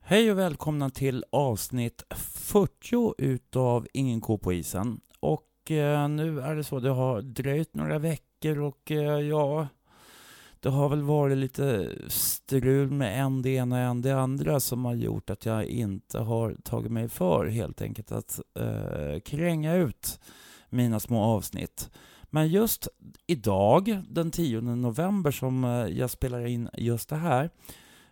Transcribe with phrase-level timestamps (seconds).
[0.00, 5.00] Hej och välkomna till avsnitt 40 utav Ingen ko på isen.
[5.66, 9.68] Och eh, nu är det så, det har dröjt några veckor och eh, ja,
[10.60, 14.84] det har väl varit lite strul med en det ena och en det andra som
[14.84, 20.20] har gjort att jag inte har tagit mig för helt enkelt att eh, kränga ut
[20.70, 21.90] mina små avsnitt.
[22.24, 22.88] Men just
[23.26, 27.50] idag, den 10 november som eh, jag spelar in just det här,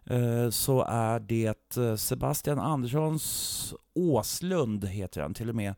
[0.05, 5.75] eh, så är det eh, Sebastian Anderssons Åslund, heter han till och med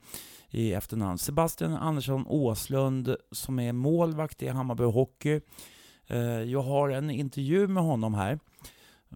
[0.50, 1.18] i efternamn.
[1.18, 5.40] Sebastian Andersson Åslund som är målvakt i Hammarby Hockey.
[6.06, 8.38] Eh, jag har en intervju med honom här.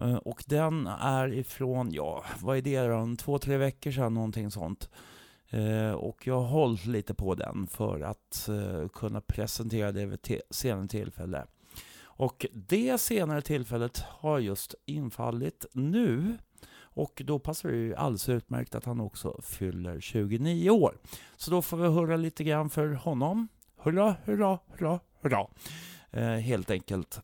[0.01, 3.15] Eh, och den är ifrån, ja, vad är det då?
[3.15, 4.89] Två, tre veckor sedan, någonting sånt.
[5.49, 8.49] Eh, och jag har hållit lite på den för att
[8.93, 11.45] kunna presentera det vid senare tillfälle.
[12.03, 16.37] Och det senare tillfället har just infallit nu.
[16.93, 20.97] Och då passar det ju alldeles utmärkt att han också fyller 29 år.
[21.37, 23.47] Så då får vi hurra lite grann för honom.
[23.77, 25.47] Hurra, hurra, hurra, hurra.
[26.11, 27.21] Eh, helt enkelt.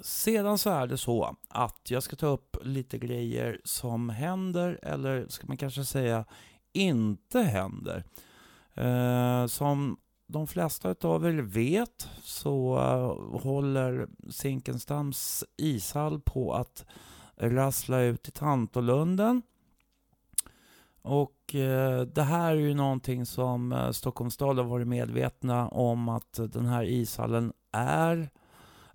[0.00, 5.28] Sedan så är det så att jag ska ta upp lite grejer som händer, eller
[5.28, 6.24] ska man kanske säga
[6.72, 8.04] inte händer.
[8.74, 9.96] Eh, som
[10.26, 16.84] de flesta av er vet så eh, håller Zinkensdamms ishall på att
[17.36, 19.42] rassla ut i Tantolunden.
[21.02, 26.08] Och eh, det här är ju någonting som eh, Stockholms stad har varit medvetna om
[26.08, 28.30] att den här ishallen är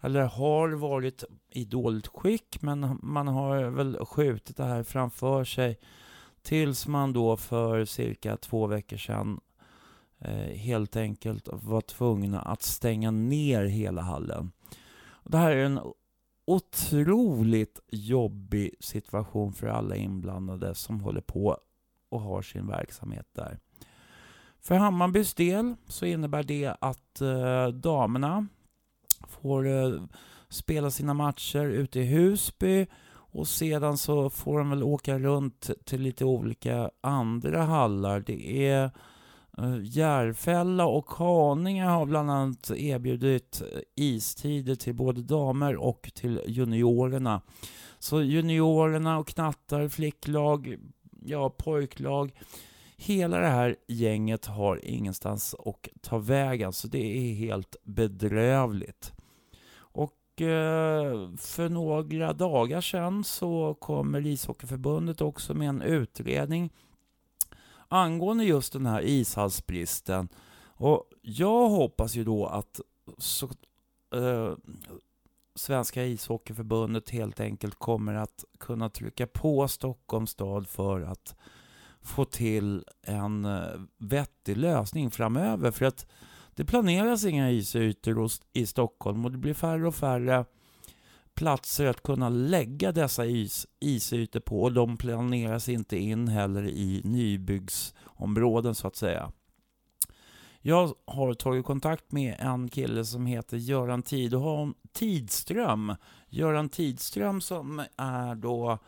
[0.02, 5.80] eller har varit i dåligt skick men man har väl skjutit det här framför sig
[6.42, 9.40] tills man då för cirka två veckor sedan
[10.20, 14.52] eh, helt enkelt var tvungna att stänga ner hela hallen.
[15.24, 15.80] Det här är en
[16.50, 21.58] otroligt jobbig situation för alla inblandade som håller på
[22.10, 23.60] och har sin verksamhet där.
[24.62, 28.48] För Hammarbys del så innebär det att eh, damerna
[29.28, 30.04] får eh,
[30.50, 36.02] spela sina matcher ute i Husby och sedan så får de väl åka runt till
[36.02, 38.20] lite olika andra hallar.
[38.20, 38.92] Det är
[39.62, 46.42] Eh, Järfälla och Haninge har bland annat erbjudit eh, istider till både damer och till
[46.48, 47.42] juniorerna.
[48.00, 50.78] Så juniorerna och knattar, flicklag,
[51.26, 52.32] ja pojklag,
[52.98, 59.14] hela det här gänget har ingenstans att ta vägen, så det är helt bedrövligt.
[59.76, 66.70] Och eh, för några dagar sedan så kommer ishockeyförbundet också med en utredning
[67.90, 70.30] angående just den här ishallsbristen.
[70.66, 72.80] Och jag hoppas ju då att
[73.18, 73.50] så,
[74.16, 74.54] eh,
[75.56, 81.36] Svenska ishockeyförbundet helt enkelt kommer att kunna trycka på Stockholms stad för att
[82.02, 85.72] få till en eh, vettig lösning framöver.
[85.72, 86.08] För att
[86.56, 90.46] det planeras inga isytor i Stockholm och det blir färre och färre
[91.40, 97.02] platser att kunna lägga dessa is, isytor på och de planeras inte in heller i
[97.04, 99.32] nybyggsområden så att säga.
[100.62, 105.96] Jag har tagit kontakt med en kille som heter Göran Tidholm, Tidström.
[106.30, 108.80] Göran Tidström som är då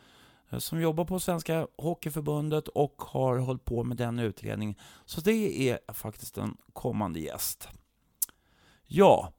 [0.50, 4.74] eh, som jobbar på Svenska Hockeyförbundet och har hållit på med den utredningen.
[5.04, 7.68] Så det är faktiskt en kommande gäst.
[8.86, 9.32] Ja,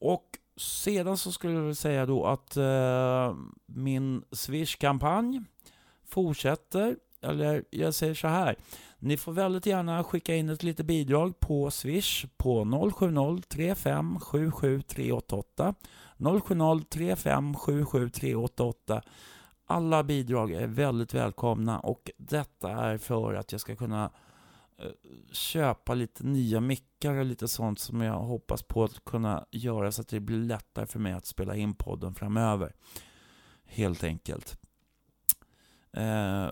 [0.00, 3.34] och sedan så skulle jag vilja säga då att eh,
[3.66, 5.42] min Swish-kampanj
[6.08, 6.96] fortsätter.
[7.22, 8.56] Eller jag säger så här.
[8.98, 12.64] Ni får väldigt gärna skicka in ett litet bidrag på Swish på
[12.94, 15.20] 070 35 070
[16.88, 17.54] 35
[19.66, 24.10] Alla bidrag är väldigt välkomna och detta är för att jag ska kunna eh,
[24.82, 24.90] Eh,
[25.32, 30.00] köpa lite nya mickar och lite sånt som jag hoppas på att kunna göra så
[30.00, 32.74] att det blir lättare för mig att spela in podden framöver.
[33.64, 34.58] Helt enkelt.
[35.92, 36.50] Eh,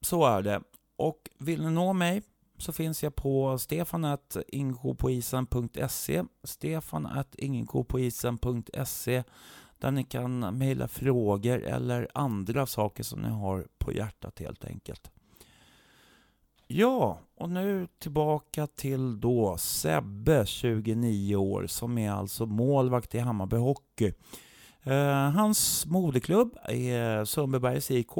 [0.00, 0.62] så är det.
[0.96, 2.22] Och vill ni nå mig
[2.58, 9.24] så finns jag på stefanat.ingenkopoisen.se stefanat.ingenkopoisen.se
[9.78, 15.10] där ni kan mejla frågor eller andra saker som ni har på hjärtat helt enkelt.
[16.72, 23.56] Ja, och nu tillbaka till då Sebbe, 29 år, som är alltså målvakt i Hammarby
[23.56, 24.12] Hockey.
[24.82, 28.12] Eh, hans moderklubb är Sundbybergs IK.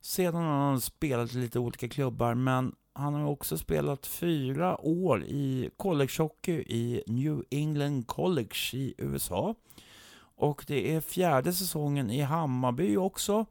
[0.00, 5.24] Sedan har han spelat i lite olika klubbar, men han har också spelat fyra år
[5.24, 9.54] i collegehockey i New England College i USA.
[10.18, 13.46] Och det är fjärde säsongen i Hammarby också.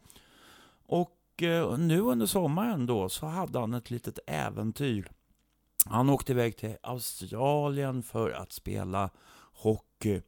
[0.88, 5.12] Och Eh, nu under sommaren då så hade han ett litet äventyr.
[5.86, 9.10] Han åkte iväg till Australien för att spela
[9.54, 10.22] hockey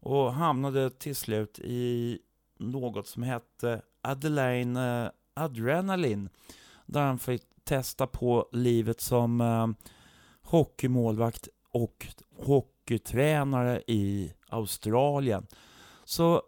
[0.00, 2.18] och hamnade till slut i
[2.58, 6.28] något som hette Adelaine eh, Adrenaline
[6.86, 9.68] där han fick testa på livet som eh,
[10.42, 12.06] hockeymålvakt och
[12.36, 15.46] hockeytränare i Australien.
[16.04, 16.42] Så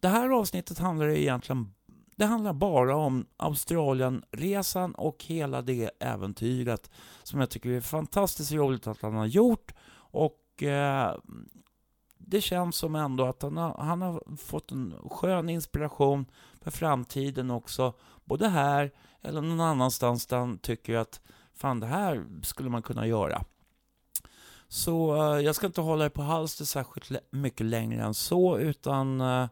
[0.00, 1.74] det här avsnittet handlar egentligen
[2.16, 6.90] det handlar bara om Australienresan och hela det äventyret
[7.22, 9.74] som jag tycker är fantastiskt roligt att han har gjort.
[9.94, 11.14] Och eh,
[12.18, 16.26] det känns som ändå att han har, han har fått en skön inspiration
[16.60, 17.92] för framtiden också.
[18.24, 18.92] Både här
[19.22, 21.20] eller någon annanstans där han tycker att
[21.54, 23.44] fan det här skulle man kunna göra.
[24.68, 29.20] Så eh, jag ska inte hålla er på halster särskilt mycket längre än så utan
[29.20, 29.48] eh,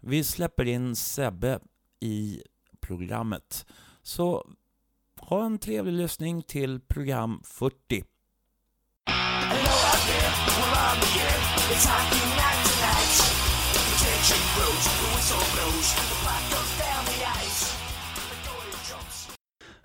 [0.00, 1.60] vi släpper in Sebbe
[2.00, 2.42] i
[2.80, 3.66] programmet.
[4.02, 4.46] Så
[5.20, 8.04] ha en trevlig lyssning till program 40.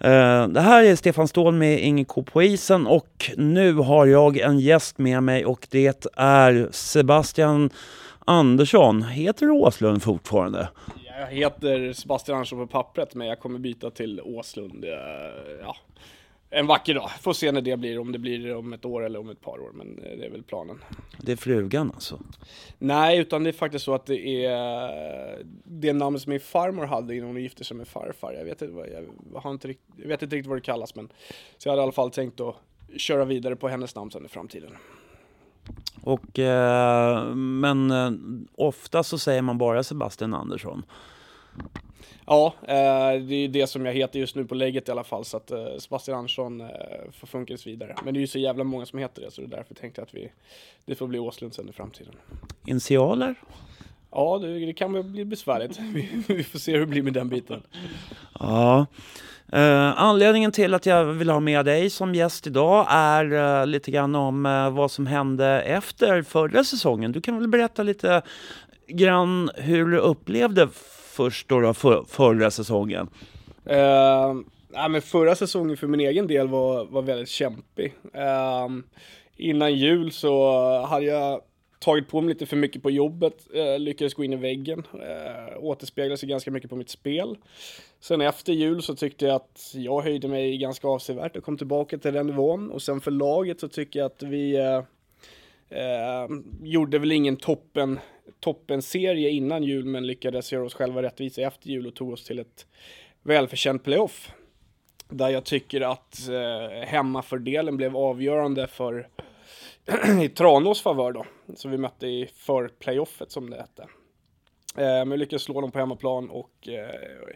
[0.04, 4.38] Eh, det här är Stefan Ståhl med Inge K på isen och nu har jag
[4.38, 7.70] en gäst med mig och det är Sebastian
[8.26, 9.04] Andersson.
[9.04, 10.70] Heter du Åslund fortfarande?
[11.22, 14.92] Jag heter Sebastian Andersson på pappret men jag kommer byta till Åslund uh,
[15.62, 15.76] ja,
[16.50, 17.12] en vacker dag.
[17.22, 19.60] Får se när det blir, om det blir om ett år eller om ett par
[19.60, 20.84] år, men eh, det är väl planen.
[21.18, 22.20] Det är frugan alltså?
[22.78, 27.16] Nej, utan det är faktiskt så att det är det namn som min farmor hade
[27.16, 28.34] innan hon gifte sig med farfar.
[28.34, 31.10] Jag vet inte, vad, jag, har inte, jag vet inte riktigt vad det kallas, men
[31.58, 32.56] så jag hade i alla fall tänkt att
[32.98, 34.72] köra vidare på hennes namn sen i framtiden.
[36.04, 38.12] Och, eh, men eh,
[38.56, 40.84] ofta så säger man bara Sebastian Andersson.
[42.26, 45.26] Ja, eh, det är det som jag heter just nu på lägget i alla fall,
[45.26, 46.64] så att Sebastian Andersson
[47.12, 47.96] får funka vidare.
[48.06, 50.02] Men det är ju så jävla många som heter det, så det är därför tänkte
[50.02, 50.32] jag att vi,
[50.86, 52.14] det får bli Åslund sen i framtiden.
[52.66, 53.36] Initialer?
[54.12, 55.80] Ja, det, kan väl bli besvärligt.
[56.28, 57.64] Vi, får se hur det blir med den biten.
[58.40, 58.86] Ja.
[59.56, 63.92] Uh, anledningen till att jag vill ha med dig som gäst idag är uh, lite
[63.92, 67.12] grann om uh, vad som hände efter förra säsongen.
[67.12, 68.22] Du kan väl berätta lite
[68.88, 70.68] grann hur du upplevde
[71.12, 73.10] först då, då för, förra säsongen?
[73.70, 77.94] Uh, nej, men förra säsongen för min egen del var, var väldigt kämpig.
[78.16, 78.78] Uh,
[79.38, 81.42] innan jul så hade jag
[81.82, 85.64] tagit på mig lite för mycket på jobbet, eh, lyckades gå in i väggen, eh,
[85.64, 87.38] återspeglar sig ganska mycket på mitt spel.
[88.00, 91.98] Sen efter jul så tyckte jag att jag höjde mig ganska avsevärt och kom tillbaka
[91.98, 92.72] till den nivån.
[92.72, 96.28] Och sen för laget så tycker jag att vi uh,
[96.64, 97.38] gjorde väl ingen
[98.40, 102.40] toppen-serie innan jul men lyckades göra oss själva rättvisa efter jul och tog oss till
[102.40, 102.66] ett
[103.24, 104.32] välförtjänt playoff.
[105.10, 109.08] Där jag tycker att eh, hemmafördelen blev avgörande för
[110.24, 111.26] i Tranås favör då,
[111.56, 113.82] som vi mötte i för-playoffet som det hette.
[114.76, 117.36] Eh, men vi lyckades slå dem på hemmaplan och eh,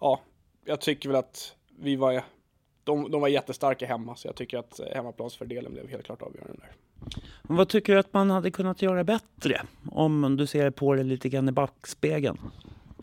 [0.00, 0.20] ja,
[0.64, 2.22] jag tycker väl att vi var,
[2.84, 6.72] de, de var jättestarka hemma så jag tycker att hemmaplansfördelen blev helt klart avgörande där.
[7.42, 9.62] Vad tycker du att man hade kunnat göra bättre?
[9.92, 12.38] Om du ser på det lite grann i backspegeln.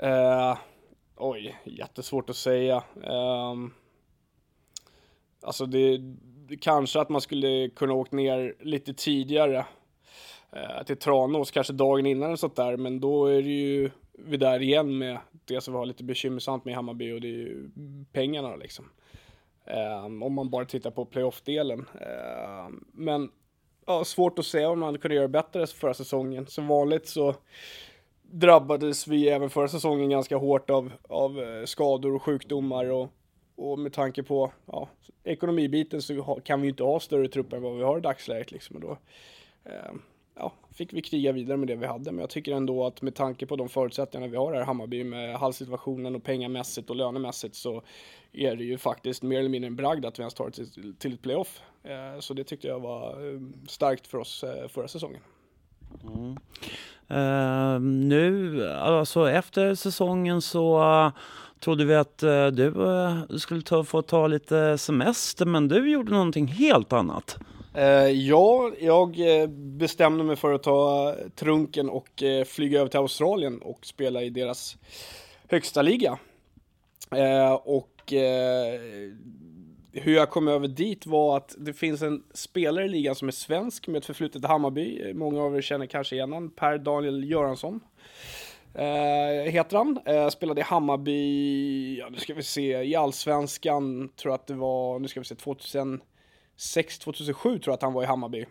[0.04, 0.58] Uh,
[1.16, 2.84] oj, jättesvårt att säga.
[3.04, 3.74] Um,
[5.42, 9.66] alltså det, det, kanske att man skulle kunna åkt ner lite tidigare
[10.52, 14.38] eh, till Tranås, kanske dagen innan eller sånt där, men då är det ju vi
[14.38, 17.70] där igen med det som var lite bekymmersamt med Hammarby och det är ju
[18.12, 18.90] pengarna liksom.
[19.66, 21.86] Eh, om man bara tittar på playoff-delen.
[22.02, 23.32] Eh, men
[23.86, 26.48] ja, svårt att säga om man kunde göra bättre förra säsongen.
[26.48, 27.36] Som vanligt så
[28.22, 33.10] drabbades vi även förra säsongen ganska hårt av, av eh, skador och sjukdomar och,
[33.56, 34.90] och med tanke på ja,
[35.24, 38.52] ekonomibiten så kan vi ju inte ha större trupper än vad vi har i dagsläget
[38.52, 38.76] liksom.
[38.76, 38.98] Och då,
[39.64, 39.92] eh,
[40.36, 42.12] ja, fick vi kriga vidare med det vi hade.
[42.12, 45.04] Men jag tycker ändå att med tanke på de förutsättningarna vi har här i Hammarby
[45.04, 47.82] med halvsituationen och pengamässigt och lönemässigt så
[48.32, 50.96] är det ju faktiskt mer eller mindre en bragd att vi ens tar det till,
[50.96, 51.62] till ett playoff.
[51.84, 55.22] Eh, så det tyckte jag var ehm, starkt för oss eh, förra säsongen.
[56.04, 56.38] Mm.
[57.12, 61.12] Uh, nu, alltså efter säsongen så uh,
[61.60, 66.12] trodde vi att eh, du eh, skulle ta, få ta lite semester, men du gjorde
[66.12, 67.38] någonting helt annat.
[67.74, 69.16] Eh, ja, jag
[69.52, 74.78] bestämde mig för att ta trunken och flyga över till Australien och spela i deras
[75.50, 76.18] högsta liga.
[77.64, 78.14] Och
[79.92, 83.32] hur jag kom över dit var att det finns en spelare i ligan som är
[83.32, 85.14] svensk med ett förflutet i Hammarby.
[85.14, 87.80] Många av er känner kanske igen honom, Per Daniel Göransson.
[88.78, 90.00] Eh, heter han.
[90.06, 94.54] Eh, spelade i Hammarby, ja nu ska vi se, i Allsvenskan tror jag att det
[94.54, 98.46] var, nu ska vi se, 2006, 2007 tror jag att han var i Hammarby.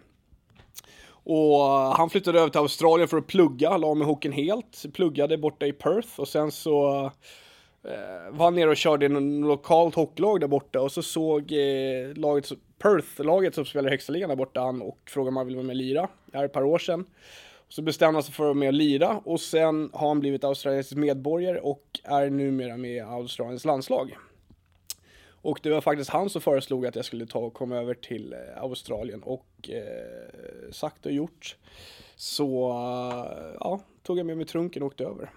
[1.08, 5.38] Och eh, han flyttade över till Australien för att plugga, la med hooken helt, pluggade
[5.38, 7.04] borta i Perth och sen så
[7.84, 11.52] eh, var han nere och körde i en lokalt hockeylag där borta och så såg
[11.52, 15.46] eh, laget, Perth-laget som spelar i högsta ligan där borta han och frågade om han
[15.46, 16.08] ville vara med och lira.
[16.26, 17.06] Det här är ett par år sedan.
[17.74, 20.44] Så bestämde han sig för att vara med och lira och sen har han blivit
[20.44, 24.16] australiensisk medborgare och är numera med i Australiens landslag.
[25.26, 28.32] Och det var faktiskt han som föreslog att jag skulle ta och komma över till
[28.32, 31.56] eh, Australien och eh, sagt och gjort.
[32.16, 35.30] Så eh, ja, tog jag med mig trunken och åkte över.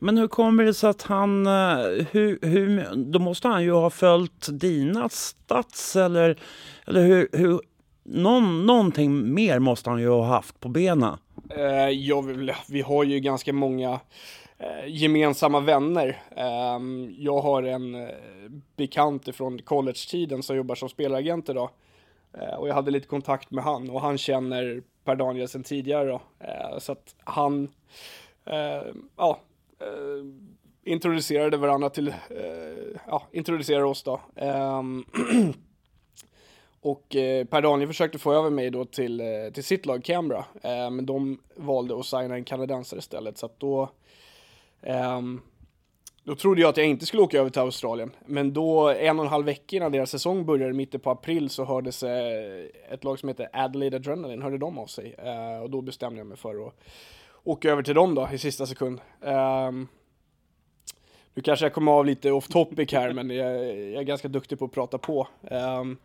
[0.00, 1.46] Men hur kommer det sig att han...
[1.46, 6.38] Eh, hur, hur, då måste han ju ha följt dina stats eller,
[6.86, 7.60] eller hur, hur,
[8.02, 11.16] någon, någonting mer måste han ju ha haft på benen.
[11.56, 14.00] Eh, ja, vi, vi har ju ganska många
[14.58, 16.22] eh, gemensamma vänner.
[16.36, 18.08] Ehm, jag har en eh,
[18.76, 21.70] bekant från college-tiden som jobbar som spelaragent idag.
[22.58, 26.20] Och jag hade lite kontakt med han och han känner Per Daniel sedan tidigare då.
[26.78, 27.68] Så att han,
[29.16, 29.40] ja,
[30.84, 32.14] introducerade varandra till,
[33.06, 34.20] ja, introducerade oss då.
[34.36, 35.04] Ehm,
[36.82, 40.44] Och eh, Per Daniel försökte få över mig då till, eh, till sitt lag Canberra,
[40.62, 43.90] eh, men de valde att signa en kanadensare istället, så att då
[44.82, 45.20] eh,
[46.24, 49.24] då trodde jag att jag inte skulle åka över till Australien, men då en och
[49.24, 53.18] en halv vecka innan deras säsong började, mitten på april, så hördes eh, ett lag
[53.18, 55.14] som heter Adelaide Adrenaline, hörde de av sig.
[55.18, 56.74] Eh, och då bestämde jag mig för att
[57.44, 59.00] åka över till dem då i sista sekund.
[59.24, 59.88] Ehm,
[61.34, 64.58] nu kanske jag kommer av lite off topic här, men jag, jag är ganska duktig
[64.58, 65.28] på att prata på.
[65.50, 65.96] Ehm,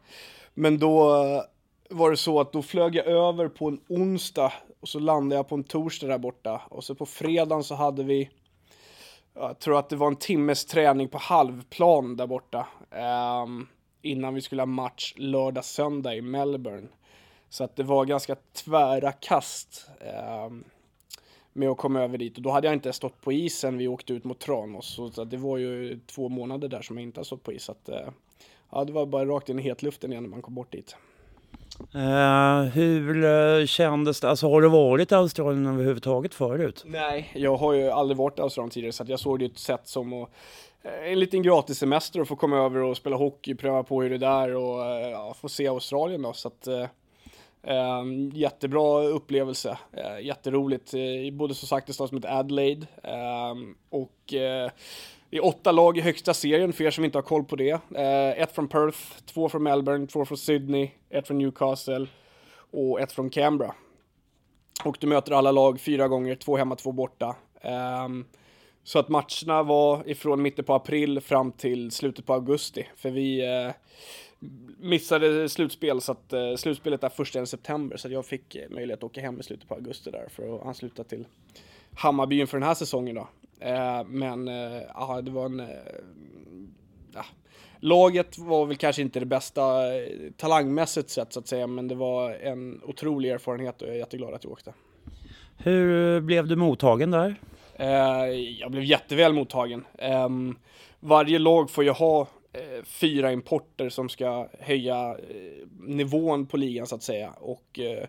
[0.57, 1.41] men då eh,
[1.89, 5.47] var det så att då flög jag över på en onsdag och så landade jag
[5.47, 6.61] på en torsdag där borta.
[6.69, 8.29] Och så på fredagen så hade vi,
[9.33, 12.67] jag tror att det var en timmes träning på halvplan där borta.
[13.43, 13.67] Um,
[14.01, 16.87] innan vi skulle ha match lördag, söndag i Melbourne.
[17.49, 19.89] Så att det var ganska tvära kast
[20.47, 20.63] um,
[21.53, 22.37] med att komma över dit.
[22.37, 24.99] Och då hade jag inte ens stått på isen vi åkte ut mot Tranås.
[25.13, 27.63] Så att det var ju två månader där som jag inte har stått på is.
[27.63, 28.09] Så att, uh,
[28.75, 30.95] ja, det var bara rakt in i hetluften igen när man kom bort dit.
[31.93, 34.29] Eh, hur eh, kändes det?
[34.29, 36.83] Alltså har du varit i Australien överhuvudtaget förut?
[36.85, 39.87] Nej, jag har ju aldrig varit i Australien tidigare så jag såg det ett sätt
[39.87, 40.29] som att,
[40.83, 44.09] eh, en liten gratis semester och få komma över och spela hockey, pröva på hur
[44.09, 44.79] det är där och
[45.11, 46.33] ja, få se Australien då.
[46.33, 46.87] Så att, eh,
[47.63, 48.03] eh,
[48.33, 50.93] jättebra upplevelse, eh, jätteroligt.
[50.93, 53.55] Eh, både som sagt en stad som heter Adelaide eh,
[53.89, 54.33] och
[55.29, 57.71] det är åtta lag i högsta serien för er som inte har koll på det.
[57.71, 62.07] Eh, ett från Perth, två från Melbourne, två från Sydney, ett från Newcastle
[62.71, 63.73] och ett från Canberra.
[64.83, 67.35] Och du möter alla lag fyra gånger, två hemma, två borta.
[67.61, 68.07] Eh,
[68.83, 72.87] så att matcherna var ifrån mitten på april fram till slutet på augusti.
[72.95, 73.71] För vi eh,
[74.79, 77.97] missade slutspel, så att eh, slutspelet är första i september.
[77.97, 80.55] Så att jag fick eh, möjlighet att åka hem i slutet på augusti där för
[80.55, 81.27] att ansluta till
[81.93, 83.27] Hammarby inför den här säsongen då.
[83.59, 85.59] Eh, men eh, ja, det var en...
[85.59, 85.67] Eh,
[87.13, 87.25] ja.
[87.79, 90.07] Laget var väl kanske inte det bästa eh,
[90.37, 94.33] talangmässigt sett så att säga, men det var en otrolig erfarenhet och jag är jätteglad
[94.33, 94.73] att jag åkte.
[95.57, 97.35] Hur blev du mottagen där?
[97.75, 98.25] Eh,
[98.59, 99.85] jag blev jätteväl mottagen.
[99.97, 100.55] Ehm,
[100.99, 102.21] varje lag får ju ha
[102.53, 107.33] eh, fyra importer som ska höja eh, nivån på ligan så att säga.
[107.39, 108.07] Och eh,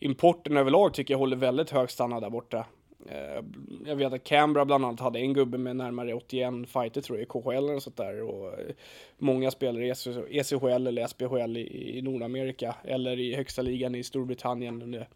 [0.00, 2.66] importen överlag tycker jag håller väldigt hög standard där borta.
[3.06, 3.44] Eh,
[3.86, 7.22] jag vet att Canberra bland annat hade en gubbe med närmare 81 fighter tror jag
[7.22, 8.22] i KHL eller sånt där.
[8.22, 8.74] Och eh,
[9.18, 9.90] många spelar i
[10.38, 15.08] ECHL eller SPHL i, i Nordamerika eller i högsta ligan i Storbritannien under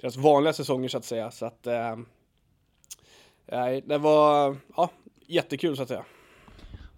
[0.00, 1.30] deras vanliga säsonger så att säga.
[1.30, 1.96] Så att eh,
[3.84, 4.90] det var ja,
[5.26, 6.04] jättekul så att säga.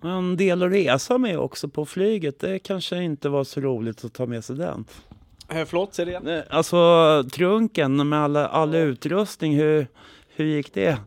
[0.03, 2.39] En del att resa med också på flyget.
[2.39, 4.85] Det kanske inte var så roligt att ta med sig den.
[5.49, 6.43] Eh, förlåt, säg det igen.
[6.51, 6.79] Alltså
[7.33, 9.87] trunken med alla, all utrustning, hur,
[10.37, 10.99] hur gick det?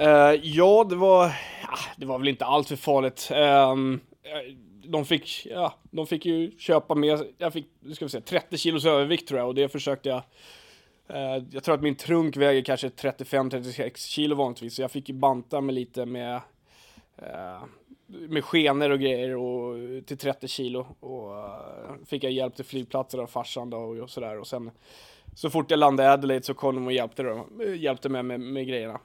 [0.00, 1.24] Uh, ja, det var,
[1.62, 3.30] ja, det var väl inte allt för farligt.
[3.34, 8.20] Ehm, eh, de, fick, ja, de fick ju köpa med, jag fick, ska vi säga,
[8.20, 10.22] 30 kilos övervikt tror jag och det försökte jag
[11.08, 15.14] eh, jag tror att min trunk väger kanske 35-36 kilo vanligtvis, så jag fick ju
[15.14, 16.40] banta mig lite med
[17.16, 17.62] eh,
[18.06, 19.76] med skenor och grejer och
[20.06, 24.10] till 30 kilo och eh, fick jag hjälp till flygplatsen av farsan då och, och
[24.10, 24.70] sådär och sen
[25.34, 28.40] så fort jag landade i Adelaide så kom de och hjälpte, då, hjälpte mig med,
[28.40, 29.00] med grejerna.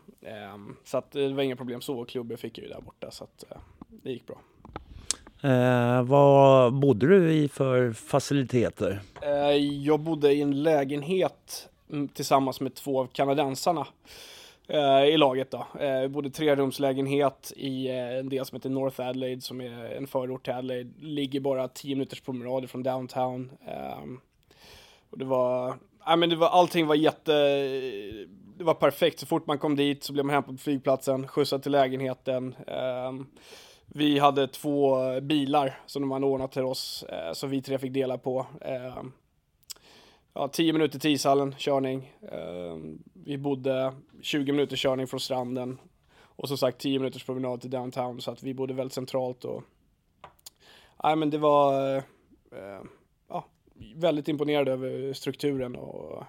[0.53, 3.23] Um, så att det var inga problem så, klubben fick jag ju där borta så
[3.23, 3.57] att uh,
[3.89, 4.41] det gick bra.
[5.43, 9.01] Eh, vad bodde du i för faciliteter?
[9.21, 13.87] Eh, jag bodde i en lägenhet mm, tillsammans med två av kanadensarna
[15.07, 15.67] i laget då.
[16.01, 20.53] Vi bodde trerumslägenhet i en del som heter North Adelaide som är en förort till
[20.53, 20.93] Adelaide.
[20.99, 23.51] Ligger bara 10 minuters promenad från downtown.
[23.67, 24.19] Ehm,
[25.09, 25.75] och det var,
[26.05, 27.33] ja men det var, allting var jätte,
[28.57, 29.19] det var perfekt.
[29.19, 32.55] Så fort man kom dit så blev man hämtad på flygplatsen, skjutsad till lägenheten.
[32.67, 33.25] Ehm,
[33.85, 37.93] vi hade två bilar som de hade ordnat till oss, eh, som vi tre fick
[37.93, 38.45] dela på.
[38.61, 39.03] Eh,
[40.33, 42.13] ja, 10 minuter till ishallen, körning.
[42.31, 42.77] Eh,
[43.13, 45.79] vi bodde 20 minuter körning från stranden.
[46.21, 49.63] Och som sagt 10 minuters promenad till downtown, så att vi bodde väldigt centralt och...
[51.03, 51.95] Nej men det var...
[51.95, 52.81] Eh,
[53.95, 56.23] väldigt imponerad över strukturen och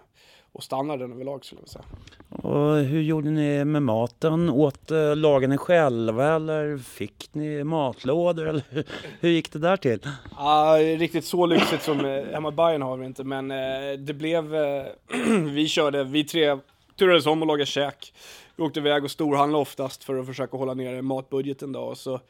[0.52, 1.84] och standarden överlag skulle jag säga.
[2.28, 4.50] Och hur gjorde ni med maten?
[4.50, 8.46] Åt lagade ni själva eller fick ni matlådor?
[8.48, 8.84] Eller hur,
[9.20, 10.00] hur gick det där till?
[10.36, 14.14] Ja, riktigt så lyxigt som eh, hemma i Bayern har vi inte, men eh, det
[14.14, 14.54] blev...
[14.54, 14.86] Eh,
[15.52, 16.58] vi körde, vi tre
[16.98, 18.12] turades om att laga käk.
[18.56, 21.94] Vi åkte iväg och storhandlade oftast för att försöka hålla nere matbudgeten då.
[21.94, 22.20] Så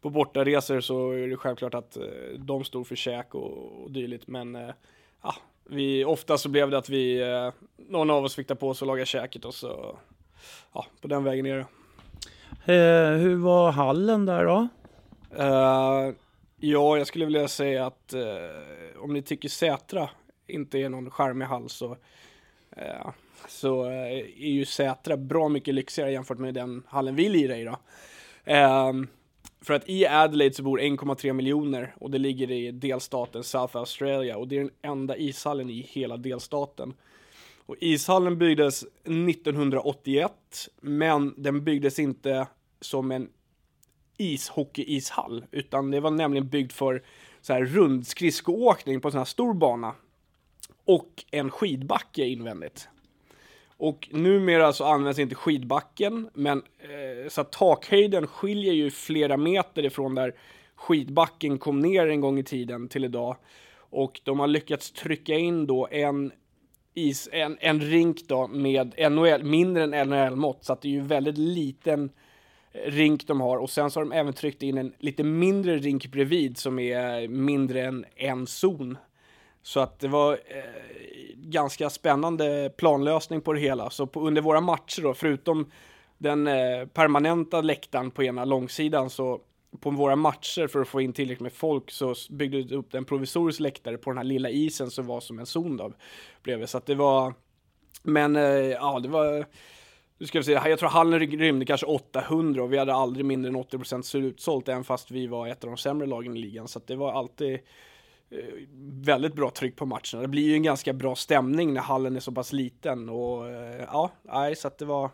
[0.00, 2.04] på bortaresor så är det självklart att eh,
[2.38, 4.70] de stod för käk och, och dylikt, men eh,
[5.22, 8.68] ja, vi, ofta så blev det att vi, eh, någon av oss fick ta på
[8.68, 9.98] oss och laga käket och så,
[10.72, 11.66] ja, på den vägen ner.
[12.64, 14.68] Eh, hur var hallen där då?
[15.40, 16.14] Uh,
[16.56, 20.10] ja, jag skulle vilja säga att uh, om ni tycker Sätra
[20.46, 21.96] inte är någon charmig hall så,
[23.48, 27.76] så är ju Sätra bra mycket lyxigare jämfört med den hallen vi lirar i då.
[29.60, 34.36] För att i Adelaide så bor 1,3 miljoner och det ligger i delstaten South Australia
[34.36, 36.94] och det är den enda ishallen i hela delstaten.
[37.66, 40.32] Och ishallen byggdes 1981,
[40.80, 42.46] men den byggdes inte
[42.80, 43.28] som en
[44.16, 47.02] ishockeyishall, utan det var nämligen byggt för
[47.40, 49.94] så här rundskridskoåkning på en sån här stor bana
[50.84, 52.88] och en skidbacke invändigt.
[53.78, 59.84] Och numera så används inte skidbacken, men eh, så att takhöjden skiljer ju flera meter
[59.84, 60.34] ifrån där
[60.74, 63.36] skidbacken kom ner en gång i tiden till idag.
[63.90, 66.32] Och de har lyckats trycka in då en
[66.94, 71.00] is, en, en rink då med NHL, mindre än NHL-mått, så att det är ju
[71.00, 72.10] väldigt liten
[72.72, 75.76] eh, rink de har och sen så har de även tryckt in en lite mindre
[75.76, 78.98] rink bredvid som är mindre än en zon.
[79.68, 80.62] Så att det var eh,
[81.34, 83.90] ganska spännande planlösning på det hela.
[83.90, 85.70] Så på, under våra matcher då, förutom
[86.18, 89.40] den eh, permanenta läktaren på ena långsidan så
[89.80, 93.04] på våra matcher för att få in tillräckligt med folk så byggde vi upp en
[93.04, 95.92] provisorisk läktare på den här lilla isen som var som en zon då
[96.42, 96.68] bredvid.
[96.68, 97.34] Så att det var,
[98.02, 99.44] men eh, ja det var,
[100.18, 103.48] nu ska vi se, jag tror hallen rymde kanske 800 och vi hade aldrig mindre
[103.48, 106.68] än 80% utsålt även fast vi var ett av de sämre lagen i ligan.
[106.68, 107.60] Så att det var alltid
[109.02, 110.22] väldigt bra tryck på matcherna.
[110.22, 113.84] Det blir ju en ganska bra stämning när hallen är så pass liten och eh,
[113.86, 115.10] ja, nej, så att det var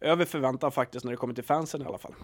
[0.00, 2.14] över förväntan faktiskt när det kommer till fansen i alla fall.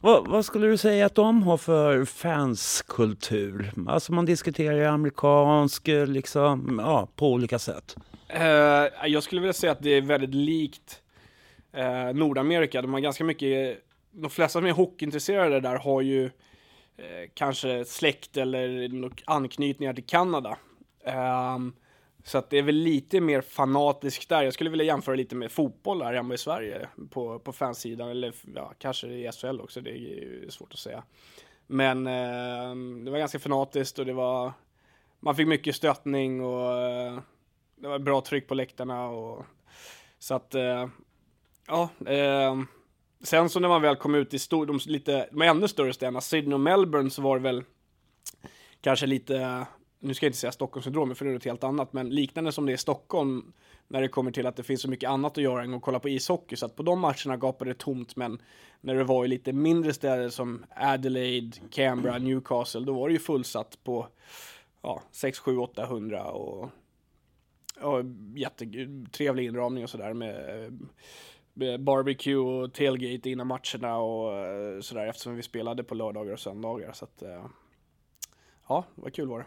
[0.00, 3.72] Vad, vad, skulle du säga att de har för fanskultur?
[3.88, 7.96] Alltså man diskuterar amerikansk, liksom, ja, på olika sätt.
[8.34, 8.42] Uh,
[9.06, 11.02] jag skulle vilja säga att det är väldigt likt
[11.78, 12.82] uh, Nordamerika.
[12.82, 13.78] De har ganska mycket,
[14.10, 16.30] de flesta som är hockeyintresserade där har ju Eh,
[17.02, 18.90] Eh, kanske släkt eller
[19.24, 20.58] anknytningar till Kanada.
[21.56, 21.72] Um,
[22.24, 24.42] så att det är väl lite mer fanatiskt där.
[24.42, 28.34] Jag skulle vilja jämföra lite med fotboll här hemma i Sverige på, på fansidan, eller
[28.54, 31.02] ja, kanske i SHL också, det är svårt att säga.
[31.66, 34.52] Men eh, det var ganska fanatiskt och det var,
[35.20, 37.18] man fick mycket stöttning och eh,
[37.76, 39.44] det var bra tryck på läktarna och
[40.18, 40.88] så att, eh,
[41.66, 42.66] ja, ehm,
[43.22, 46.20] Sen så när man väl kom ut i stor, de, lite, de ännu större städerna,
[46.20, 47.64] Sydney och Melbourne, så var det väl
[48.80, 49.66] kanske lite,
[50.00, 52.66] nu ska jag inte säga Stockholmssyndromet för det är något helt annat, men liknande som
[52.66, 53.52] det är i Stockholm
[53.88, 55.98] när det kommer till att det finns så mycket annat att göra än att kolla
[55.98, 56.56] på ishockey.
[56.56, 58.38] Så att på de matcherna gapade det tomt, men
[58.80, 63.18] när det var i lite mindre städer som Adelaide, Canberra, Newcastle, då var det ju
[63.18, 64.08] fullsatt på
[64.82, 66.70] ja, 6, 7, 800 och,
[67.80, 68.04] och
[68.34, 70.78] jättetrevlig inramning och sådär med
[71.78, 76.92] barbecue och tailgate innan matcherna och eh, sådär eftersom vi spelade på lördagar och söndagar.
[76.92, 77.44] Så att, eh,
[78.68, 79.46] ja, vad kul var det.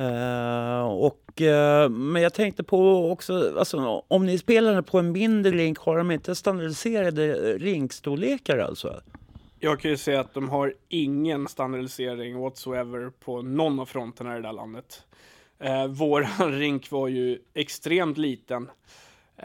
[0.00, 5.52] Uh, och, uh, men jag tänkte på också, alltså, om ni spelar på en mindre
[5.52, 9.00] rink, har de inte standardiserade rinkstorlekar alltså?
[9.64, 14.36] Jag kan ju säga att de har ingen standardisering whatsoever på någon av fronterna i
[14.36, 15.02] det där landet.
[15.58, 18.70] Eh, våran rink var ju extremt liten.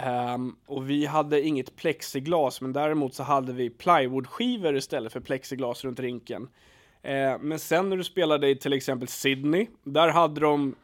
[0.06, 5.84] Um, och vi hade inget plexiglas, men däremot så hade vi plywoodskivor istället för plexiglas
[5.84, 6.42] runt rinken.
[6.42, 10.76] Uh, men sen när du spelade i till exempel Sydney, där hade de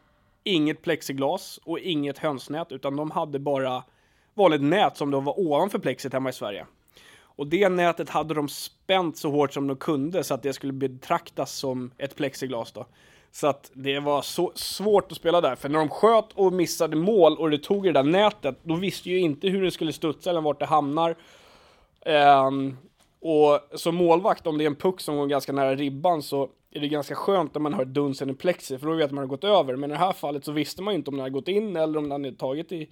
[0.44, 3.82] inget plexiglas och inget hönsnät, utan de hade bara
[4.34, 6.66] vanligt nät som då var ovanför plexit hemma i Sverige.
[7.36, 10.72] Och det nätet hade de spänt så hårt som de kunde så att det skulle
[10.72, 12.86] betraktas som ett plexiglas då.
[13.34, 16.96] Så att det var så svårt att spela där, för när de sköt och missade
[16.96, 19.92] mål och det tog i det där nätet, då visste ju inte hur det skulle
[19.92, 21.16] studsa eller vart det hamnar.
[22.46, 22.78] Um,
[23.20, 26.80] och som målvakt, om det är en puck som går ganska nära ribban så är
[26.80, 29.46] det ganska skönt när man hör dunsen i plexi, för då vet man att det
[29.46, 29.76] har gått över.
[29.76, 31.76] Men i det här fallet så visste man ju inte om den hade gått in
[31.76, 32.90] eller om den hade tagit i,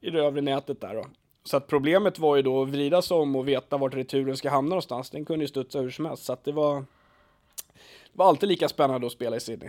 [0.00, 1.06] i det övre nätet där då.
[1.44, 4.50] Så att problemet var ju då att vrida sig om och veta vart returen ska
[4.50, 5.10] hamna någonstans.
[5.10, 6.84] Den kunde ju studsa hur som helst, så att det var
[8.12, 9.68] det var alltid lika spännande att spela i Sydney.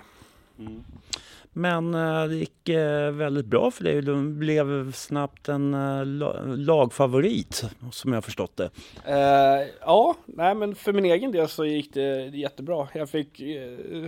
[1.53, 4.01] Men eh, det gick eh, väldigt bra för dig.
[4.01, 8.69] Du blev snabbt en eh, la- lagfavorit, som jag förstått det.
[9.05, 12.87] Eh, ja, nej men för min egen del så gick det jättebra.
[12.93, 13.41] Jag fick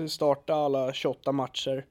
[0.10, 1.86] starta alla 28 matcher.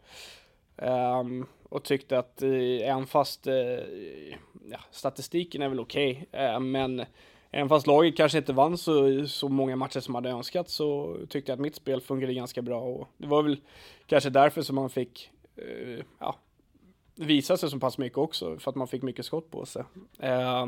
[0.76, 2.42] Ehm, och tyckte att
[2.82, 3.54] även fast eh,
[4.70, 7.04] ja, statistiken är väl okej, eh, men
[7.52, 11.52] även fast laget kanske inte vann så, så många matcher som hade önskat så tyckte
[11.52, 13.60] jag att mitt spel fungerade ganska bra och det var väl
[14.06, 16.36] kanske därför som man fick eh, ja,
[17.14, 19.84] visa sig så pass mycket också, för att man fick mycket skott på sig.
[20.18, 20.66] Eh,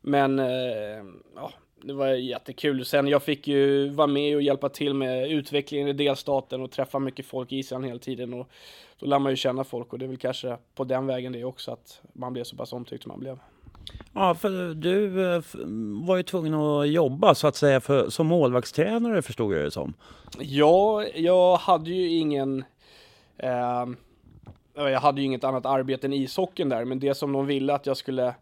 [0.00, 2.84] men eh, ja, det var jättekul.
[2.84, 6.98] Sen jag fick ju vara med och hjälpa till med utvecklingen i delstaten och träffa
[6.98, 8.50] mycket folk i Island hela tiden och
[8.98, 11.44] då lär man ju känna folk och det är väl kanske på den vägen det
[11.44, 13.38] också att man blev så pass omtyckt som man blev.
[14.14, 15.42] Ja, för du eh,
[16.06, 19.94] var ju tvungen att jobba så att säga för, som målvaktstränare förstod jag det som.
[20.38, 22.64] Ja, jag hade ju ingen
[23.38, 23.86] Eh,
[24.74, 27.86] jag hade ju inget annat arbete än ishockeyn där, men det som de ville att
[27.86, 28.34] jag skulle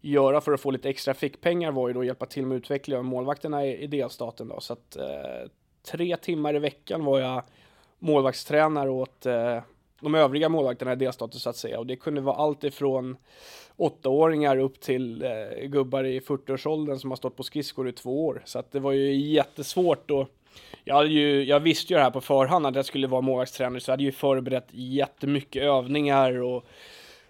[0.00, 2.98] göra för att få lite extra fickpengar var ju då att hjälpa till med utveckling
[2.98, 4.60] av målvakterna i, i delstaten då.
[4.60, 5.50] Så att eh,
[5.90, 7.42] tre timmar i veckan var jag
[7.98, 9.58] målvaktstränare åt eh,
[10.00, 11.78] de övriga målvakterna i delstaten så att säga.
[11.78, 13.16] Och det kunde vara allt ifrån
[13.76, 18.42] åttaåringar upp till eh, gubbar i 40-årsåldern som har stått på skridskor i två år.
[18.44, 20.28] Så att det var ju jättesvårt och
[20.84, 23.80] jag, hade ju, jag visste ju det här på förhand att jag skulle vara målvaktstränare
[23.80, 26.64] så jag hade ju förberett jättemycket övningar och,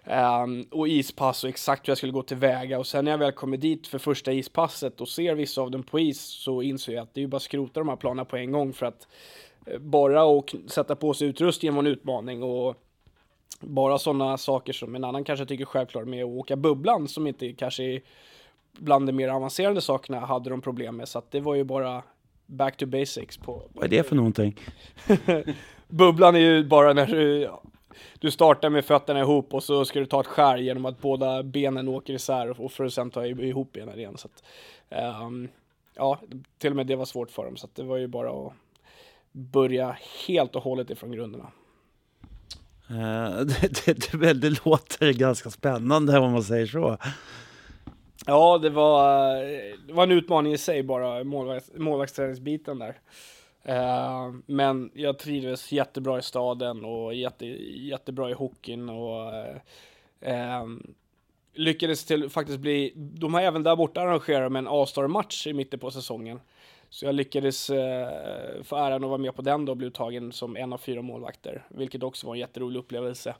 [0.03, 2.79] ehm, och ispass och exakt hur jag skulle gå tillväga.
[2.79, 5.83] Och sen när jag väl kommer dit för första ispasset och ser vissa av dem
[5.83, 8.25] på is så inser jag att det är ju bara att skrota de här planerna
[8.25, 9.07] på en gång för att
[9.79, 12.75] bara att kn- sätta på sig utrustningen var en utmaning och
[13.59, 17.53] bara sådana saker som en annan kanske tycker självklart med att åka bubblan som inte
[17.53, 18.01] kanske är
[18.71, 21.07] bland de mer avancerade sakerna hade de problem med.
[21.07, 22.03] Så att det var ju bara
[22.45, 24.59] back to basics på, Vad är det för någonting?
[25.87, 27.49] Bubblan är ju bara när du,
[28.19, 31.43] du startar med fötterna ihop och så ska du ta ett skär genom att båda
[31.43, 34.17] benen åker isär och för att sen ta ihop benen igen.
[34.17, 34.43] Så att,
[34.89, 35.47] ehm,
[35.95, 36.19] ja,
[36.57, 38.53] till och med det var svårt för dem så att det var ju bara att
[39.31, 41.51] börja helt och hållet ifrån grunderna.
[42.89, 46.97] Eh, det, det, det, det låter ganska spännande om man säger så.
[48.25, 49.35] Ja, det var,
[49.87, 52.99] det var en utmaning i sig bara, målvakt, målvaktsträningsbiten där.
[53.63, 59.57] Eh, men jag trivdes jättebra i staden och jätte, jättebra i hockeyn och eh,
[60.21, 60.65] eh,
[61.53, 65.79] lyckades till faktiskt bli, de har även där borta arrangerat med en A-star-match i mitten
[65.79, 66.39] på säsongen.
[66.93, 70.31] Så jag lyckades eh, få äran att vara med på den då och bli uttagen
[70.31, 73.35] som en av fyra målvakter, vilket också var en jätterolig upplevelse.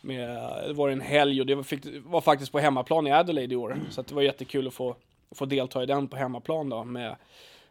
[0.00, 0.28] Med,
[0.66, 3.56] det var en helg och det var, fick, var faktiskt på hemmaplan i Adelaide i
[3.56, 4.96] år, så att det var jättekul att få,
[5.30, 7.16] få delta i den på hemmaplan då med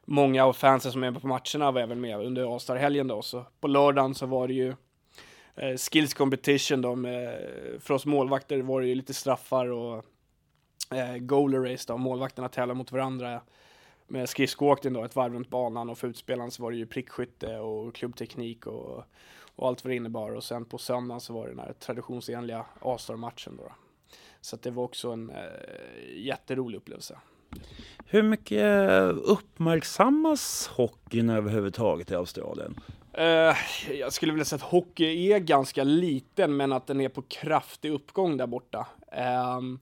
[0.06, 3.22] många av fansen som är på matcherna var även med under All-Star-helgen då.
[3.22, 4.74] Så på lördagen så var det ju
[5.56, 10.06] eh, skills competition då med, för oss målvakter var det ju lite straffar och
[10.96, 13.42] eh, goaler race då, målvakterna tävlar mot varandra
[14.12, 17.58] med skridskoåkning då, ett varv runt banan och för utspelaren så var det ju prickskytte
[17.58, 19.04] och klubbteknik och,
[19.56, 22.66] och allt vad det innebar och sen på söndagen så var det den här traditionsenliga
[22.82, 23.72] A-star-matchen då.
[24.42, 27.18] Så det var också en eh, jätterolig upplevelse.
[28.06, 32.80] Hur mycket uppmärksammas hockeyn överhuvudtaget i Australien?
[33.14, 33.56] Eh,
[34.00, 37.92] jag skulle vilja säga att hockey är ganska liten, men att den är på kraftig
[37.92, 38.88] uppgång där borta.
[39.12, 39.80] Ehm,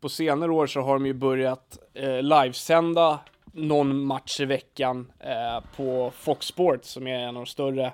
[0.00, 3.20] på senare år så har de ju börjat eh, livesända
[3.58, 7.92] någon match i veckan eh, på Fox Sports, som är en av de större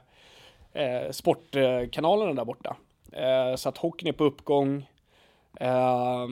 [0.72, 2.76] eh, sportkanalerna där borta.
[3.12, 4.88] Eh, så att hockeyn är på uppgång.
[5.60, 6.26] Eh,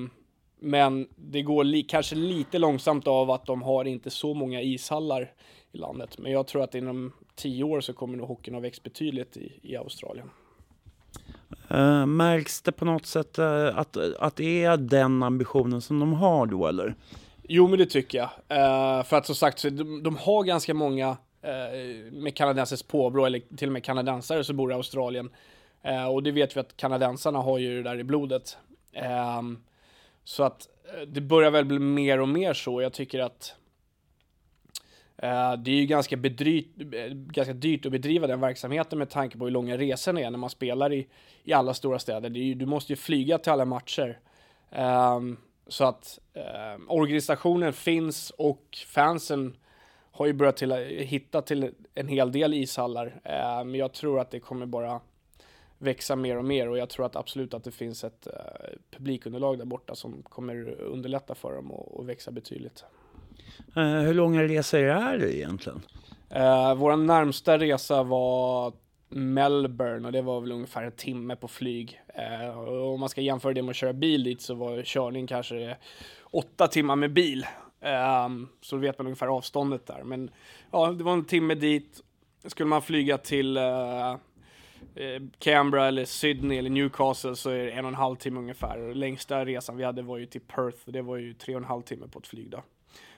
[0.61, 5.33] men det går li kanske lite långsamt av att de har inte så många ishallar
[5.73, 6.19] i landet.
[6.19, 9.61] Men jag tror att inom tio år så kommer nog hockeyn ha växt betydligt i,
[9.63, 10.31] i Australien.
[11.71, 16.13] Uh, märks det på något sätt uh, att, att det är den ambitionen som de
[16.13, 16.95] har då eller?
[17.43, 18.29] Jo men det tycker jag.
[18.29, 23.57] Uh, för att som sagt de, de har ganska många eh, med kanadensiskt påbrå eller
[23.57, 25.31] till och med kanadensare som bor i Australien.
[25.83, 28.57] Eh, och det vet vi att kanadensarna har ju det där i blodet.
[28.93, 29.59] Ehm,
[30.25, 30.69] så att
[31.07, 32.83] det börjar väl bli mer och mer så.
[32.83, 33.55] Jag tycker att
[35.59, 36.77] det är ju ganska, bedryt,
[37.11, 40.51] ganska dyrt att bedriva den verksamheten med tanke på hur långa resorna är när man
[40.51, 41.09] spelar i,
[41.45, 42.31] i alla stora städer.
[42.31, 44.19] Ju, du måste ju flyga till alla matcher.
[44.71, 46.19] Um, så att
[46.75, 49.57] um, organisationen finns och fansen
[50.11, 53.07] har ju börjat till, hitta till en hel del ishallar.
[53.07, 55.01] Uh, men jag tror att det kommer bara
[55.79, 59.59] växa mer och mer och jag tror att absolut att det finns ett uh, publikunderlag
[59.59, 62.85] där borta som kommer underlätta för dem att växa betydligt.
[63.77, 65.83] Uh, hur långa resor är det egentligen?
[66.37, 68.73] Uh, vår närmsta resa var
[69.13, 72.01] Melbourne och det var väl ungefär en timme på flyg.
[72.15, 75.27] Eh, och om man ska jämföra det med att köra bil dit så var körning
[75.27, 75.77] kanske
[76.31, 77.47] åtta timmar med bil.
[77.81, 78.29] Eh,
[78.61, 80.03] så vet man ungefär avståndet där.
[80.03, 80.31] Men
[80.71, 82.03] ja, det var en timme dit.
[82.45, 84.11] Skulle man flyga till eh,
[84.95, 88.95] eh, Canberra eller Sydney eller Newcastle så är det en och en halv timme ungefär.
[88.95, 91.69] Längsta resan vi hade var ju till Perth och det var ju tre och en
[91.69, 92.63] halv timme på ett flyg då.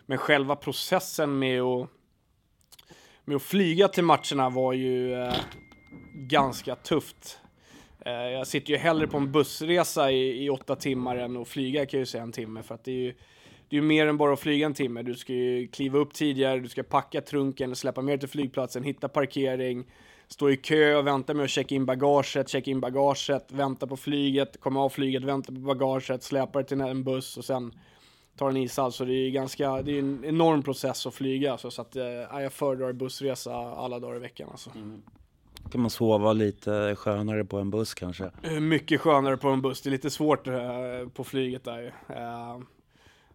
[0.07, 1.88] Men själva processen med att,
[3.24, 5.35] med att flyga till matcherna var ju eh,
[6.14, 7.38] ganska tufft.
[8.07, 11.87] Eh, jag sitter ju hellre på en bussresa i, i, åtta timmar än att flyga
[11.87, 13.14] kan jag ju säga en timme för att det är ju
[13.68, 15.02] det är ju mer än bara att flyga en timme.
[15.02, 19.09] Du ska ju kliva upp tidigare, du ska packa trunken, släppa med till flygplatsen, hitta
[19.09, 19.85] parkering,
[20.28, 23.96] stå i kö och vänta med att checka in bagaget, checka in bagaget, vänta på
[23.96, 27.72] flyget, komma av flyget, vänta på bagaget, släpa det till en buss och sen
[28.37, 31.70] ta en ishall så det är ganska, det är en enorm process att flyga så,
[31.70, 32.04] så att äh,
[32.42, 34.70] jag föredrar bussresa alla dagar i veckan alltså.
[34.74, 35.02] Mm.
[35.70, 38.31] Kan man sova lite skönare på en buss kanske?
[38.42, 40.55] Eh, mycket skönare på en buss, det är lite svårt eh,
[41.14, 42.59] på flyget där eh,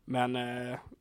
[0.05, 0.33] Men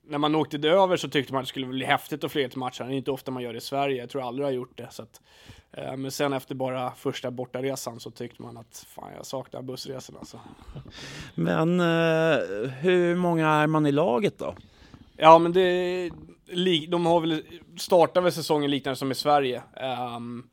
[0.07, 2.59] när man åkte över så tyckte man att det skulle bli häftigt att flyga till
[2.59, 2.87] matchen.
[2.87, 4.77] Det är inte ofta man gör det i Sverige, jag tror aldrig jag har gjort
[4.79, 4.89] det.
[4.91, 5.21] Så att,
[5.99, 10.19] men sen efter bara första bortaresan så tyckte man att fan jag saknar bussresorna.
[10.19, 10.41] Alltså.
[11.35, 11.81] Men
[12.71, 14.55] hur många är man i laget då?
[15.17, 16.11] Ja men det,
[16.89, 17.43] de har väl
[17.77, 19.63] startat väl säsongen liknande som i Sverige.
[20.17, 20.49] Um,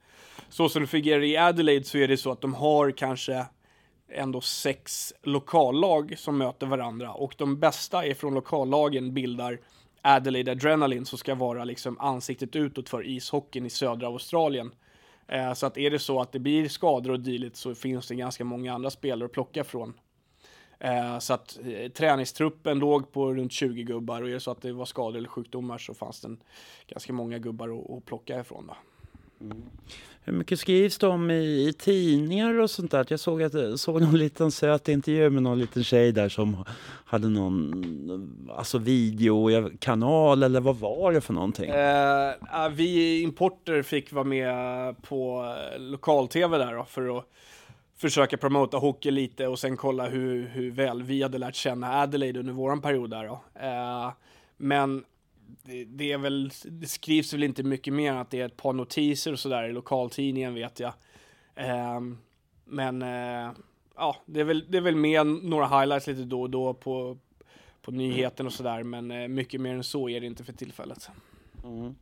[0.49, 3.45] så som det fungerar i Adelaide så är det så att de har kanske
[4.10, 9.60] ändå sex lokallag som möter varandra och de bästa ifrån lokallagen bildar
[10.01, 14.71] Adelaide Adrenaline som ska vara liksom ansiktet utåt för ishockeyn i södra Australien.
[15.27, 18.15] Eh, så att är det så att det blir skador och dylikt så finns det
[18.15, 19.93] ganska många andra spelare att plocka från.
[20.79, 24.62] Eh, så att eh, träningstruppen låg på runt 20 gubbar och är det så att
[24.62, 26.38] det var skador eller sjukdomar så fanns det
[26.88, 28.67] ganska många gubbar att, att plocka ifrån.
[28.67, 28.75] Då.
[29.41, 29.63] Mm.
[30.27, 33.05] Hur mycket skrivs det om i, i, tidningar och sånt där?
[33.09, 36.65] Jag såg, att, såg någon liten söt intervju med någon liten tjej där som
[37.05, 41.69] hade någon alltså videokanal eller vad var det för någonting?
[41.69, 47.25] Eh, vi importer fick vara med på lokal-tv där då för att
[47.97, 52.37] försöka promota hockey lite och sen kolla hur, hur väl vi hade lärt känna Adelaide
[52.37, 53.41] under våran period där då.
[53.59, 54.11] Eh,
[54.57, 55.03] men
[55.65, 58.58] det, det, är väl, det skrivs väl inte mycket mer än att det är ett
[58.58, 60.93] par notiser och sådär i lokaltidningen vet jag.
[61.56, 61.99] Eh,
[62.65, 63.51] men eh,
[63.95, 67.17] ja, det är, väl, det är väl med några highlights lite då och då på,
[67.82, 68.84] på nyheten och sådär.
[68.84, 71.10] Men eh, mycket mer än så är det inte för tillfället.
[71.63, 71.95] Mm.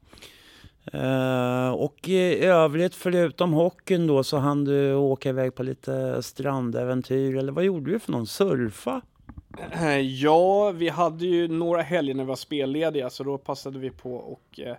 [0.94, 7.36] Uh, och i övrigt, förutom hockeyn då, så hann du åka iväg på lite strandäventyr,
[7.36, 8.28] eller vad gjorde du för någon?
[8.28, 9.02] Surfa?
[10.02, 14.16] Ja, vi hade ju några helger när vi var spellediga så då passade vi på
[14.16, 14.76] och eh,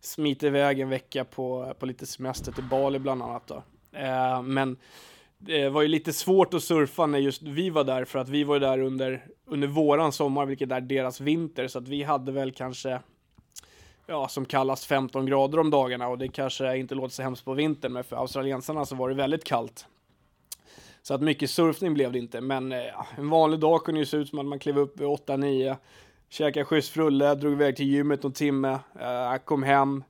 [0.00, 3.62] smita iväg en vecka på, på lite semester till Bali bland annat då.
[3.92, 4.76] Eh, men
[5.38, 8.44] det var ju lite svårt att surfa när just vi var där för att vi
[8.44, 12.52] var där under, under våran sommar vilket är deras vinter så att vi hade väl
[12.52, 13.00] kanske
[14.06, 17.54] ja, som kallas 15 grader om dagarna och det kanske inte låter så hemskt på
[17.54, 19.86] vintern men för australiensarna så var det väldigt kallt.
[21.08, 24.16] Så att mycket surfning blev det inte, men eh, en vanlig dag kunde ju se
[24.16, 25.76] ut som att man klev upp vid 8-9,
[26.28, 30.04] käkade schysst frulle, drog iväg till gymmet någon timme, eh, kom hem,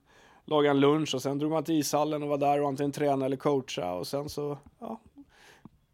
[0.45, 3.25] lagade en lunch och sen drog man till ishallen och var där och antingen tränade
[3.25, 4.99] eller coachade och sen så, ja,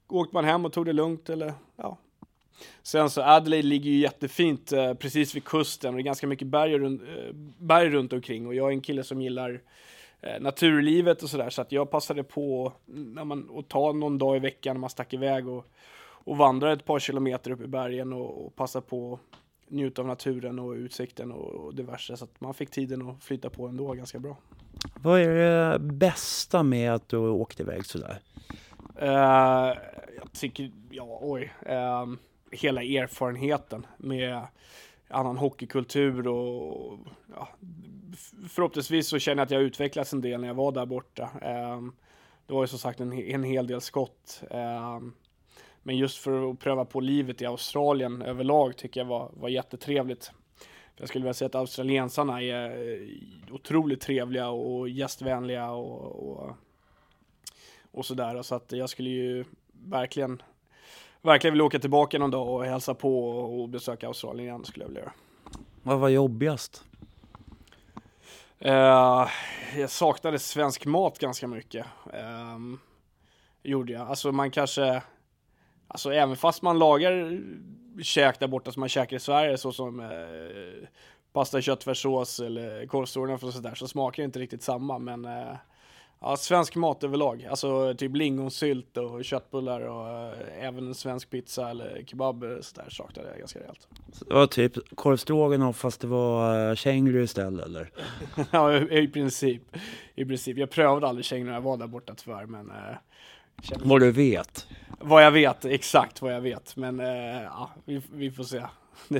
[0.07, 1.97] åkte man hem och tog det lugnt eller, ja.
[2.83, 6.47] Sen så Adelaide ligger ju jättefint eh, precis vid kusten och det är ganska mycket
[6.47, 9.59] berg runt, eh, berg runt omkring och jag är en kille som gillar Eh,
[10.39, 11.49] naturlivet och sådär.
[11.49, 14.89] Så att jag passade på när man, att ta någon dag i veckan när man
[14.89, 15.65] stack iväg och,
[16.01, 19.19] och vandra ett par kilometer upp i bergen och, och passa på
[19.67, 22.17] njuta av naturen och utsikten och, och diverse.
[22.17, 24.37] Så att man fick tiden att flyta på ändå ganska bra.
[24.95, 28.19] Vad är det bästa med att du åkte iväg sådär?
[29.01, 29.77] Uh,
[30.17, 32.15] jag tycker, ja oj, uh,
[32.51, 34.41] hela erfarenheten med
[35.07, 36.99] annan hockeykultur och
[37.35, 37.49] ja,
[38.49, 41.29] förhoppningsvis så känner jag att jag utvecklats en del när jag var där borta.
[41.41, 41.93] Ehm,
[42.47, 44.43] det var ju som sagt en, en hel del skott.
[44.51, 45.13] Ehm,
[45.83, 50.31] men just för att pröva på livet i Australien överlag tycker jag var, var jättetrevligt.
[50.95, 56.55] Jag skulle vilja säga att australiensarna är eh, otroligt trevliga och gästvänliga och, och
[57.95, 58.41] och sådär.
[58.41, 60.41] Så att jag skulle ju verkligen,
[61.25, 64.87] verkligen vilja åka tillbaka någon dag och hälsa på och besöka Australien igen skulle jag
[64.87, 65.13] vilja göra.
[65.83, 66.83] Vad var jobbigast?
[68.65, 69.27] Uh,
[69.77, 71.85] jag saknade svensk mat ganska mycket.
[72.55, 72.79] Um,
[73.63, 74.07] gjorde jag.
[74.07, 75.01] Alltså man kanske,
[75.87, 77.41] alltså även fast man lagar
[78.01, 80.87] käk där borta som man käkar i Sverige så som uh,
[81.33, 85.55] pasta, köttfärssås eller korvstroganoff och sådär så smakar det inte riktigt samma men uh,
[86.25, 87.47] Ja, svensk mat överlag.
[87.49, 93.29] Alltså typ lingonsylt och köttbullar och äh, även en svensk pizza eller kebab sådär saknade
[93.29, 93.87] jag ganska rejält.
[94.13, 97.91] Så det var typ korvstroganoff fast det var uh, känguru istället eller?
[98.51, 99.61] ja, i, i, princip.
[100.15, 100.57] I princip.
[100.57, 102.75] Jag prövade aldrig känguru när jag var där borta tyvärr men äh.
[103.83, 104.67] Vad du vet?
[104.99, 106.75] Vad jag vet, exakt vad jag vet.
[106.75, 108.65] Men äh, ja, vi, vi får se.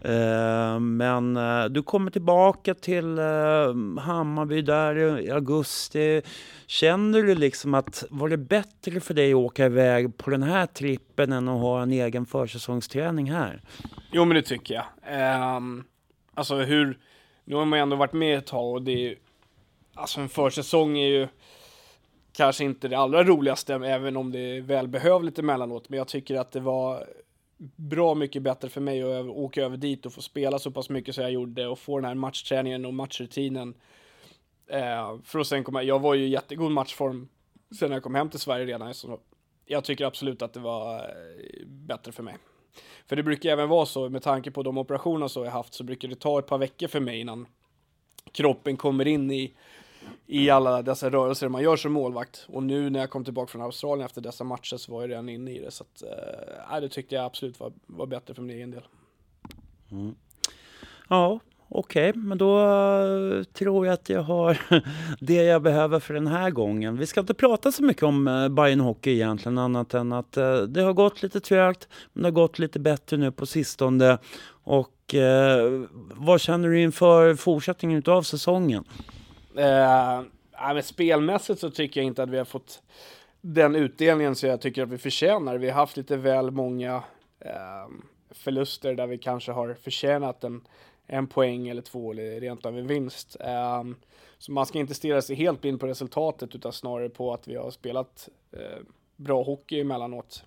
[0.00, 6.22] Eh, men eh, du kommer tillbaka till eh, Hammarby där i augusti.
[6.66, 10.66] Känner du liksom att var det bättre för dig att åka iväg på den här
[10.66, 13.62] trippen än att ha en egen försäsongsträning här?
[14.12, 15.56] Jo men det tycker jag.
[15.56, 15.84] Um,
[16.34, 16.98] alltså hur,
[17.44, 19.16] nu har man ju ändå varit med ett tag och det är ju,
[19.94, 21.28] alltså en försäsong är ju
[22.32, 26.52] kanske inte det allra roligaste även om det är välbehövligt emellanåt men jag tycker att
[26.52, 27.06] det var
[27.76, 31.14] bra mycket bättre för mig att åka över dit och få spela så pass mycket
[31.14, 33.74] som jag gjorde och få den här matchträningen och matchrutinen.
[34.66, 37.28] Eh, för att sen komma, jag var ju i jättegod matchform
[37.78, 39.20] sen jag kom hem till Sverige redan, så
[39.66, 42.36] jag tycker absolut att det var eh, bättre för mig.
[43.06, 45.84] För det brukar även vara så, med tanke på de operationer som jag haft, så
[45.84, 47.46] brukar det ta ett par veckor för mig innan
[48.32, 49.56] kroppen kommer in i
[50.26, 52.46] i alla dessa rörelser man gör som målvakt.
[52.48, 55.28] Och nu när jag kom tillbaka från Australien efter dessa matcher så var jag redan
[55.28, 55.70] inne i det.
[55.70, 56.02] Så att,
[56.72, 58.82] eh, det tyckte jag absolut var, var bättre för min egen del.
[59.90, 60.14] Mm.
[61.08, 64.60] Ja, okej, okay, men då eh, tror jag att jag har
[65.20, 66.98] det jag behöver för den här gången.
[66.98, 70.58] Vi ska inte prata så mycket om eh, Bayern Hockey egentligen, annat än att eh,
[70.58, 74.18] det har gått lite trögt, men det har gått lite bättre nu på sistone.
[74.68, 74.92] Och
[76.14, 78.84] vad känner du inför fortsättningen av säsongen?
[79.58, 80.22] Eh,
[80.58, 82.82] men spelmässigt så tycker jag inte att vi har fått
[83.40, 85.58] den utdelningen som jag tycker att vi förtjänar.
[85.58, 87.02] Vi har haft lite väl många
[87.40, 87.86] eh,
[88.30, 90.66] förluster där vi kanske har förtjänat en,
[91.06, 93.36] en poäng eller två eller rent av en vinst.
[93.40, 93.84] Eh,
[94.38, 97.54] så man ska inte stirra sig helt blind på resultatet utan snarare på att vi
[97.54, 98.82] har spelat eh,
[99.16, 100.44] bra hockey emellanåt.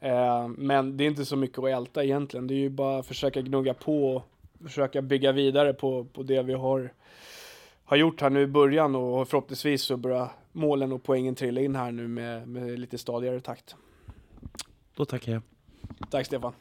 [0.00, 2.46] Eh, men det är inte så mycket att älta egentligen.
[2.46, 4.22] Det är ju bara att försöka gnugga på och
[4.64, 6.92] försöka bygga vidare på, på det vi har
[7.88, 11.76] har gjort här nu i början och förhoppningsvis så börjar målen och poängen trilla in
[11.76, 13.76] här nu med, med lite stadigare takt.
[14.94, 15.42] Då tackar jag.
[16.10, 16.52] Tack Stefan.